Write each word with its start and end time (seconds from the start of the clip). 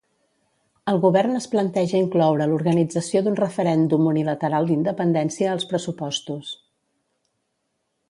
El 0.93 0.95
govern 1.03 1.35
es 1.39 1.47
planteja 1.51 1.99
incloure 2.05 2.47
l'organització 2.53 3.23
d'un 3.29 3.39
referèndum 3.43 4.11
unilateral 4.15 4.71
d'independència 4.73 5.55
als 5.55 5.71
pressupostos. 5.75 6.59